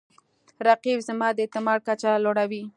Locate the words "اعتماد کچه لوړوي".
1.43-2.63